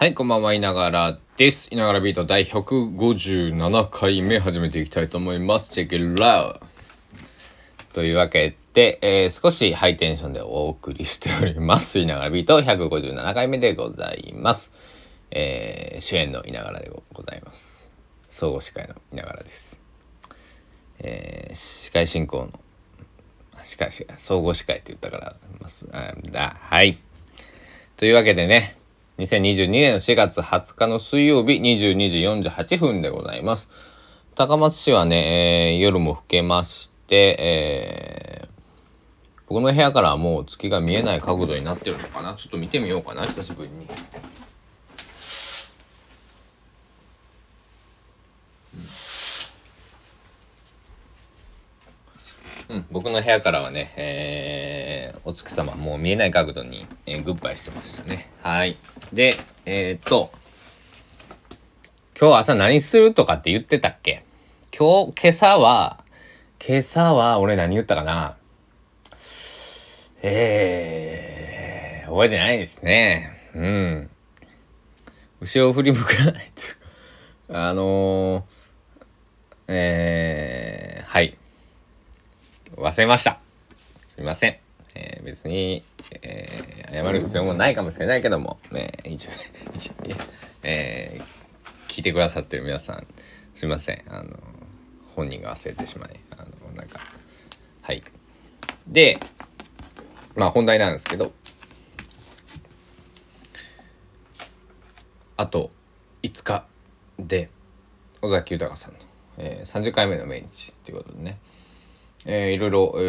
[0.00, 1.68] はい、こんばんは、いながらです。
[1.70, 5.68] いながらビート第157回目始めていきたいと思います。
[5.68, 6.60] チェックラウ
[7.92, 11.98] というわけで、えー少しハイテンションでお送りしております。
[11.98, 14.72] いながらビート157回目でございます。
[15.32, 17.90] えー主演のいながらでございます。
[18.30, 19.82] 総合司会のいながらです。
[21.00, 22.52] えー司会進行の、
[23.62, 26.98] 司会、司会総合司会って言ったから、ますあだ、はい。
[27.98, 28.79] というわけでね、
[29.20, 33.68] 2022年4月20日の水曜日22時48分でございます。
[34.34, 38.50] 高松市はね、えー夜も更けまして、えー
[39.46, 43.88] 僕の部屋からはもう月が見えない角度になってるのかなちょっと見てみようかな久しぶりに。
[52.68, 54.89] うん、僕の部屋からはね、えー
[55.24, 58.30] お月様もう見えない角度に、えーグッバイしてましたね。
[58.42, 58.76] はい。
[59.12, 59.36] で、
[59.66, 60.30] えーっと、
[62.18, 64.24] 今日朝何するとかって言ってたっけ？
[64.76, 66.04] 今日、今朝は、
[66.64, 68.36] 今朝は俺何言ったかな？
[70.22, 73.50] えー、覚えてないですね。
[73.54, 74.10] うん。
[75.40, 76.52] 後ろを振り向かない
[77.48, 78.42] と、あのー、
[79.68, 81.38] えー、はい。
[82.76, 83.40] 忘れました。
[84.08, 84.58] すみません。
[84.96, 85.84] えー別に、
[86.22, 89.30] えー謝る必要もないかもしれないけども、ね、一応、
[89.76, 89.92] 一 応
[90.64, 91.24] えー
[91.92, 93.06] 聞いてくださってる皆さん、
[93.54, 94.02] すみません。
[94.08, 94.36] あの、
[95.14, 96.46] 本人が忘れてしまい、あの、
[96.76, 97.00] なんか、
[97.82, 98.02] はい。
[98.86, 99.18] で、
[100.34, 101.32] まあ本題なんですけど、
[105.36, 105.70] あと
[106.22, 106.66] 5日
[107.18, 107.50] で、
[108.22, 108.98] 尾崎豊さんの、
[109.38, 111.38] えー30回目の命日っていうことでね、
[112.26, 113.00] えーいろいろ、え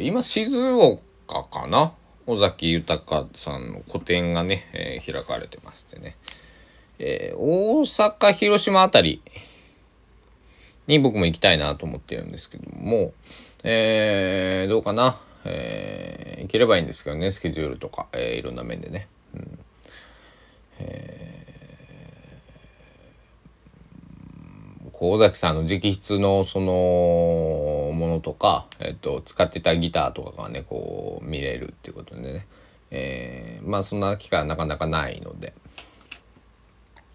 [0.00, 1.02] ー今静岡
[1.42, 1.92] かな。
[2.26, 6.16] 尾崎豊さんの個展がね、えー開かれてましてね、
[6.98, 9.20] えー大阪広島あたり
[10.86, 13.12] に僕も行きたいなと思ってるんですけども、
[13.64, 19.58] えーどうかな、えー行ければいいんですけどねスケジュールとか、えーいろんな面でね、うん
[25.02, 26.72] こう尾崎さんの直筆のその
[28.12, 32.46] のとか、えっと、使ってたギターとかがねこう見れるっていうことでね、
[32.90, 35.54] えーまあそんな機会はなかなかないので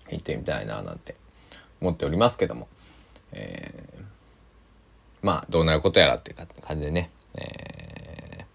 [0.09, 1.15] 行ってみたいななんて
[1.81, 2.67] 思っておりますけども、
[3.31, 3.97] えー
[5.23, 8.45] まあどうなることやらっていう感じでね、え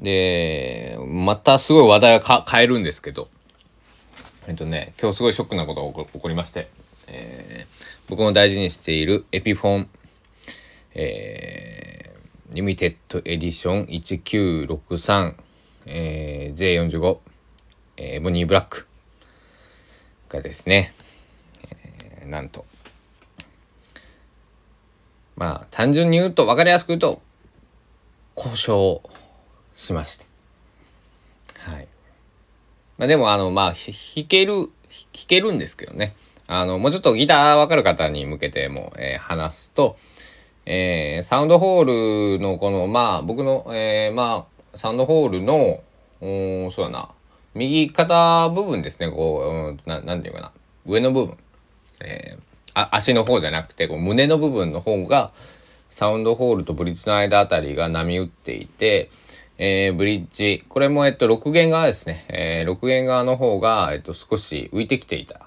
[0.00, 3.28] ーでまたすごい話題が変えるんですけど。
[4.46, 6.68] えっとね、今日すごいショックなことが起こりまして、
[7.06, 9.88] えー僕も大事にしているエピフォン、
[10.94, 15.34] えーリミテッドエディション1963、
[15.86, 17.18] えー J45、
[17.96, 18.86] えーエボニーブラック
[20.28, 20.94] がですね、
[22.20, 22.64] えーなんと、
[25.36, 27.20] まあ単純に言うと、分かりやすく言うと、
[28.34, 29.00] 故障
[29.74, 30.26] しまして。
[31.58, 31.88] はい。
[32.98, 34.68] まあ、でもあのまあ弾ける弾
[35.26, 36.14] けるんですけどね
[36.46, 39.96] あのもうちょっとギター分かる方に向けても、えー話すと、
[40.66, 45.82] えーサウンドホールのこのまあ僕の、えーまあサウンドホールの
[46.20, 47.08] うーんそうだな
[47.54, 50.52] 右肩部分ですねこう、ななんていうかな
[50.86, 51.36] 上の部分、
[52.00, 52.42] えー
[52.76, 55.30] あ足の方じゃなくてこう胸の部分の方が
[55.90, 59.10] サウンドホールとブリッジの間あたりが波打っていて、
[59.58, 62.26] えーブリッジ、これも、えっと、6弦側ですね。
[62.28, 65.46] えー6弦側の方が、えっと、少し浮いてきていた。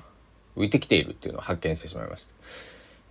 [0.55, 2.33] 浮いてきているっていうのを発見してしまいました。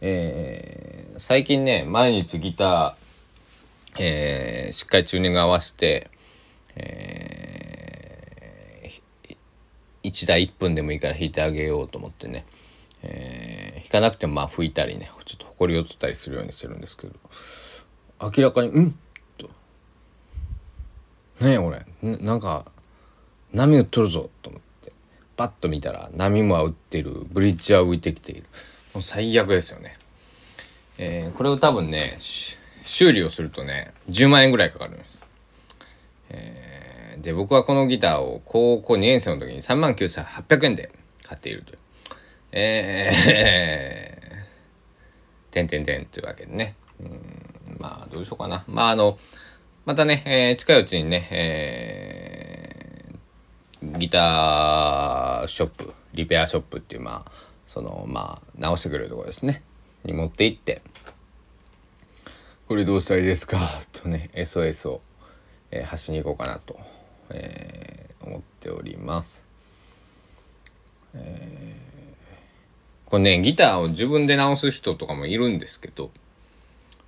[0.01, 6.11] えー最近ね、毎日ギター、えーしっかりチューニング合わせて、
[6.77, 12.45] えー、1台1分でもいいから弾いてあげようと思ってね、
[13.03, 17.15] えー弾かなくてもまあ拭いたりね、ちょっと埃を取ったりするようにしてるんですけど、
[18.21, 18.99] 明らかに、うん？
[19.39, 19.49] と、
[21.41, 22.67] 何やこれななんか
[23.55, 24.93] 波打っとるぞと思って。
[25.37, 27.25] パッと見たら波も打ってる。
[27.31, 28.45] ブリッジは浮いてきている。
[28.97, 29.95] もう最悪ですよね。
[30.97, 35.21] えーこれを多分ね修理をするとね10万円ぐらいかかるんです、
[36.31, 40.91] えーで僕はこのギターを高校2年生の時に3万9800円で
[41.23, 41.79] 買っているという。
[42.53, 46.75] えー、 てんてんてんというわけでね。
[47.01, 48.65] うんまあどうしようかな。
[48.67, 49.19] まああの
[49.85, 57.31] またね、えー近いうちにね、えーギターショップ、リペアショップっていう、まあ、
[57.67, 59.63] その、まあ、直してくれるところですね、
[60.05, 60.83] に持って行って、
[62.69, 63.59] これどうしたらいいですか？
[63.93, 65.01] とね、SOS を、
[65.71, 66.79] えー発しに行こうかなと、
[67.31, 69.45] えー思っております。
[71.15, 76.11] えー、これねギターを自分で直す人とかもいるんですけど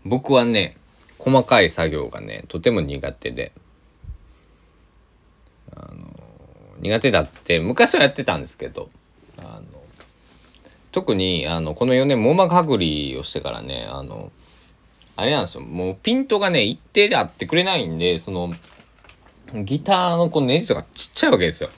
[0.04, 0.76] 僕はね
[1.18, 3.52] 細かい作業がねとても苦手で
[5.74, 5.96] あの
[6.78, 8.88] 苦手だって昔はやってたんですけど
[9.38, 9.77] あの
[10.98, 14.32] 特にあのこの4年網膜剥離をしてからねあの
[15.14, 15.60] あれなんですよ。
[15.60, 18.52] もうピントがね一定であってくれないんでその
[19.54, 21.70] ギターのこのネジとかちっちゃいわけですよ。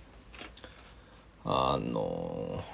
[1.44, 2.64] あの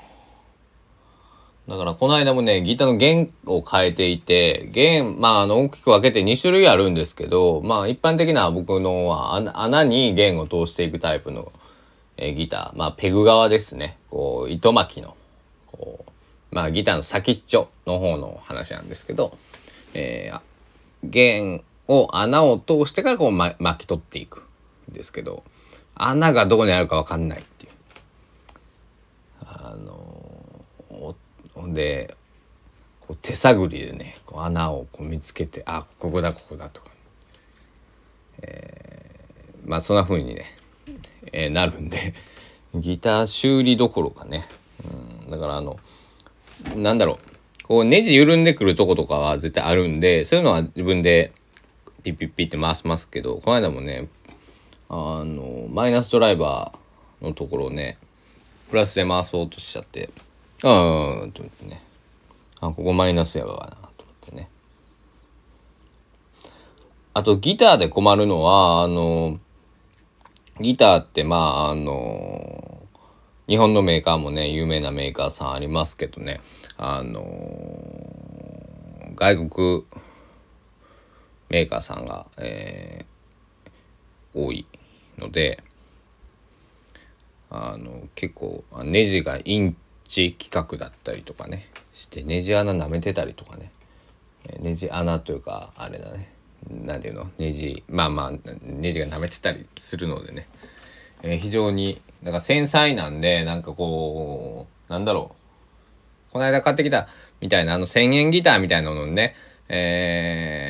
[1.67, 11.51] だからこの間もねギターの弦を変えていて弦まああの大きく分けて2種類あるんですけどまあ一般的な僕のは穴に弦を通していくタイプの、
[12.17, 12.79] えギター。
[12.79, 13.99] まあペグ側ですね。
[14.11, 15.17] こう糸巻きの。
[15.67, 16.16] こう
[16.51, 19.37] まあギターの先っちょの方の話なんですけど、
[19.95, 20.41] えー、
[21.05, 24.45] 弦を穴を通してからこう、巻き取っていく
[24.91, 25.45] んですけど
[25.95, 27.73] 穴がどこにあるか分かんないっていう。
[29.43, 29.97] あの
[31.55, 32.15] ほんで
[33.01, 36.91] こう手探りでねこう穴をこう見つけてあここだここだとか、
[38.43, 40.45] えー、まあそんな風にね、
[41.33, 42.15] えー、なるんで
[42.75, 44.47] ギター修理どころかね、
[45.23, 45.79] うん、だからあの
[46.77, 47.65] なんだろう。
[47.65, 51.33] こうネジ緩んでくるとことかは絶対あるんでそういうのは自分で
[52.05, 54.09] ピッピッピッって回しますけどこの間もね
[54.89, 57.99] あのマイナスドライバーのところをね
[58.71, 60.11] プラスで回そうとしちゃって。
[60.63, 61.83] ああと思ってね。
[62.61, 64.49] あここマイナスやわなと思ってね。
[67.15, 69.39] あとギターで困るのはあの
[70.61, 72.76] ギターってまああの
[73.49, 76.41] 日本のメーカーもね有名なメーカーさんありますけどね。
[76.77, 77.23] あの
[79.15, 79.85] 外国
[81.49, 84.67] メーカーさんが、えー、多い
[85.17, 85.63] ので
[87.51, 89.77] あの結構ネジがイン
[90.09, 93.71] チ規格だったりとかねしてネジ穴舐めてたりとかね。
[94.61, 96.33] ネジ穴というかあれだね。
[96.71, 97.31] 何ていうの？
[97.39, 98.33] ネジまあまあ
[98.63, 100.47] ネジが舐めてたりするのでね、
[101.23, 106.33] えー、非常にだから繊細なんでなんかこうなんだろう。
[106.33, 107.07] この間買ってきた
[107.41, 109.37] みたいなあの1000円ギターみたいなのね
[109.69, 110.65] え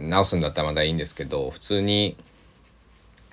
[0.00, 2.18] ー、直すんだったらまだいいんですけど普通に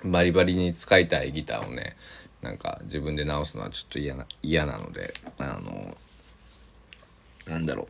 [0.04, 1.96] バリバリに使いたいギターをね
[2.40, 5.94] なんか自分で直すのはちょっと嫌な嫌なのであの
[7.46, 7.88] なんだろ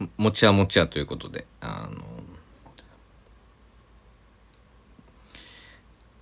[0.00, 0.08] う。
[0.18, 2.02] 持ちは持ちやということであの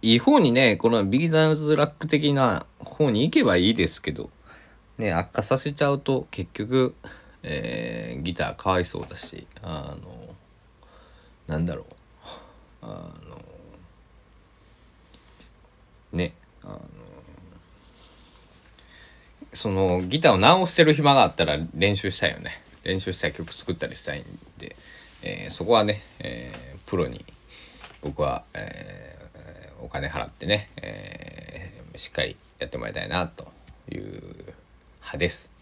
[0.07, 4.31] いい方にねこのビギナーズラック的な方に行けばいいですけど
[4.99, 6.95] ね悪化させちゃうと結局、
[7.43, 10.35] えー、ギターかわいそうだしあの
[11.49, 11.85] なんだろう。
[12.83, 13.43] あの
[16.13, 16.81] ねあの
[19.55, 22.63] そのギターを直してる暇があったら練習したいよね。
[22.85, 24.25] 練習したい曲作ったりしたいん
[24.59, 24.77] で、
[25.25, 27.25] えー、そこはね、えー、プロに
[28.03, 29.06] 僕は、えー、
[29.81, 33.47] お金払ってね、えー、しっかりやってもらいたいなと
[33.91, 34.23] いう
[35.01, 35.53] 派です。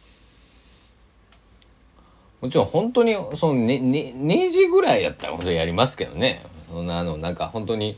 [2.41, 6.43] もちろん本当にそのねねネジぐらいやったら本当にやりますけどね。
[6.69, 7.97] そんなあのなんか本当に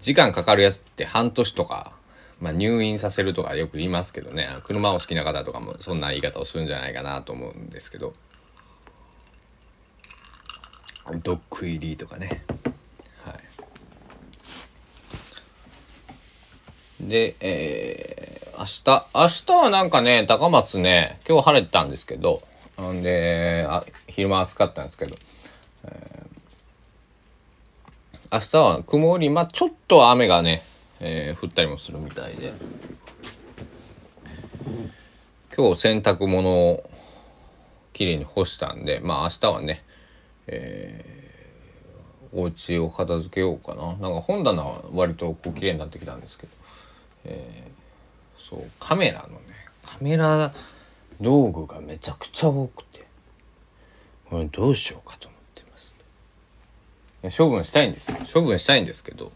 [0.00, 1.92] 時間かかるやつって半年とか、
[2.40, 4.48] まあ、入院させるとかよく言いますけどね。
[4.64, 8.14] 車を好きな方とかもそんな言い方をするんじゃないかなと思うんですけど。
[11.22, 12.44] ドッグ入りとかね
[13.24, 13.38] はい
[17.02, 19.28] でえー、明日明
[19.58, 22.42] 日はなんかね高松ね今日晴れてたんですけど
[22.80, 25.16] んであ昼間暑かったんですけど、
[25.84, 30.62] えー、明日は曇りまあちょっと雨がね、
[31.00, 32.52] えー、降ったりもするみたいで
[35.56, 36.90] 今日洗濯物を
[37.92, 39.82] きれいに干したんでまあ明日はね、
[40.46, 43.88] えー、お家を片付けようかな。
[43.88, 46.61] なんか本棚は割とこう綺麗になってきたんですけど、
[47.24, 49.40] えー、そうカメラのね
[49.84, 50.52] カメラ
[51.20, 53.04] 道具がめちゃくちゃ多くて
[54.28, 55.94] これどうしようかと思ってます。
[57.36, 58.18] 処分したいんですよ。
[58.32, 59.30] 処分したいんですけど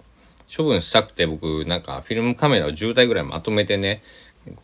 [0.55, 4.03] 処分したくて僕なんかフィルムカメラを10台ぐらいまとめてね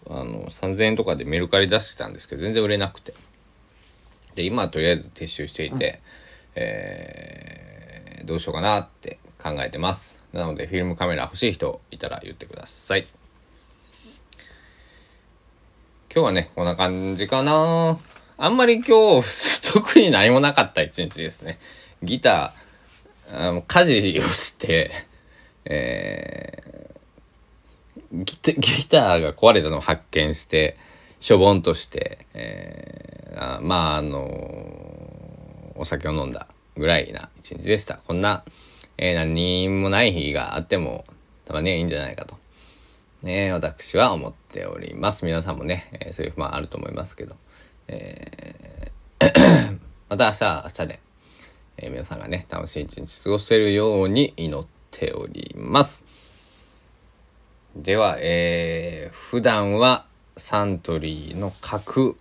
[0.08, 3.14] あの3000円とかでメルカリ出してたんですけど全然売れなくて。
[4.34, 6.00] で今はとりあえず撤収していて、
[6.54, 13.04] えー、どうしようかなって考えてますなのでフィルムカメラ欲しい人いたら言ってください
[16.14, 17.98] 今日はね、こんな感じかな。
[18.36, 21.58] あんまり今日、特に何もなかった一日ですね。
[22.02, 24.90] ギター、あ家事をして、
[25.64, 30.76] えー、ギタギターが壊れたのを発見して
[31.20, 33.02] しょぼんとして、えー
[33.62, 34.20] まああの
[35.76, 36.46] お酒を飲んだ
[36.76, 38.44] ぐらいな一日でしたこんな、
[38.98, 41.04] えー何もない日があっても
[41.44, 42.36] たまにはいいんじゃないかと、
[43.22, 45.24] ね、私は思っております。
[45.24, 47.36] 皆さんもね、えーそういう不満あると思いますけど、
[47.88, 51.00] えー また明日明日で、
[51.78, 56.04] えー皆さんがね楽しい一日過ごせるように祈っております。
[57.76, 60.04] では、えー、普段は
[60.36, 62.16] サントリーの角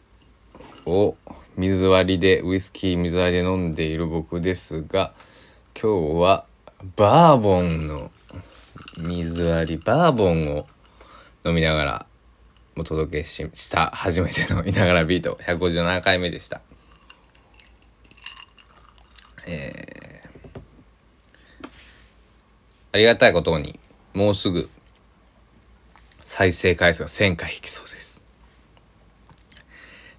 [0.85, 1.15] を
[1.57, 5.13] 水割りでウイスキー水割りで飲んでいる僕ですが
[5.79, 6.45] 今日は
[6.95, 8.11] バーボンの
[8.97, 10.67] 水割りバーボンを
[11.45, 12.05] 飲みながら
[12.75, 16.61] お届けしした初めての「いながらビート」157回目でした。
[19.45, 20.61] えー。
[22.93, 23.79] ありがたいことに
[24.13, 24.69] もうすぐ
[26.21, 28.21] 再生回数が1000回いきそうです。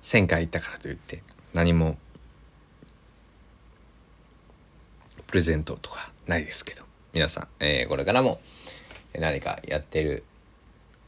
[0.02, 1.23] 1000回いったからといって
[1.54, 1.99] 何も
[5.26, 8.41] プレゼントとかないですけど皆さん、えーこれからも
[9.19, 10.25] 何かやってる、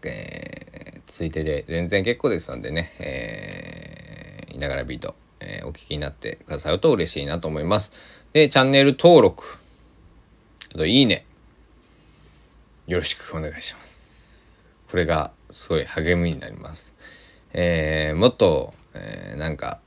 [0.05, 7.93] えーついてで全然結構ですのでね、えーいながらビート、えーお聞きになってくださると嬉しいなと思います
[8.33, 9.59] でチャンネル登録
[10.75, 11.27] あといいね
[12.87, 14.63] よろしくお願いします。
[14.91, 16.95] これがすごい励みになります。
[17.55, 19.81] えーもっと、えーなんか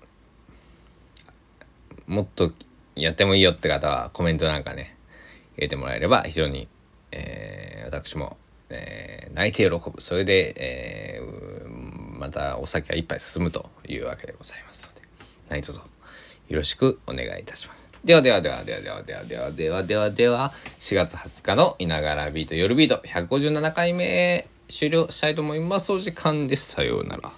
[2.07, 2.51] もっと
[2.95, 4.96] やってもいいよって方はコメントなんかね
[5.57, 6.67] 入れてもらえれば非常に、
[7.11, 8.37] えー私も、
[8.69, 15.07] えー泣いて喜ぶそれで、えーまたお酒が一杯進むというわけでございますので
[15.49, 15.85] 何卒よ
[16.49, 17.87] ろしくお願いいたします。
[18.03, 25.91] ではではではではではではではではではでは4月20日の「いながらビート夜ビート」157回目終了したいと思います。
[25.91, 26.71] お時間です。
[26.71, 27.31] さようなら。